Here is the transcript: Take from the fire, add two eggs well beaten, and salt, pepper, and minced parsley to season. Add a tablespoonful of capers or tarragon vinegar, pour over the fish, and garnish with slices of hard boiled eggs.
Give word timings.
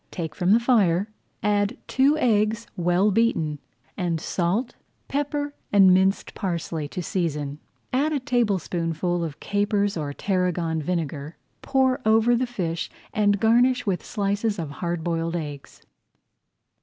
Take 0.09 0.33
from 0.33 0.49
the 0.49 0.59
fire, 0.59 1.09
add 1.43 1.77
two 1.87 2.17
eggs 2.17 2.65
well 2.75 3.11
beaten, 3.11 3.59
and 3.95 4.19
salt, 4.19 4.73
pepper, 5.07 5.53
and 5.71 5.93
minced 5.93 6.33
parsley 6.33 6.87
to 6.87 7.03
season. 7.03 7.59
Add 7.93 8.11
a 8.11 8.19
tablespoonful 8.19 9.23
of 9.23 9.39
capers 9.39 9.97
or 9.97 10.11
tarragon 10.11 10.81
vinegar, 10.81 11.37
pour 11.61 12.01
over 12.03 12.35
the 12.35 12.47
fish, 12.47 12.89
and 13.13 13.39
garnish 13.39 13.85
with 13.85 14.03
slices 14.03 14.57
of 14.57 14.71
hard 14.81 15.03
boiled 15.03 15.35
eggs. 15.35 15.83